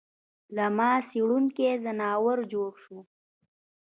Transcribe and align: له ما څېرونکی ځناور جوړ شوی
له 0.55 0.65
ما 0.77 0.91
څېرونکی 1.09 1.69
ځناور 1.83 2.37
جوړ 2.51 2.71
شوی 2.83 3.01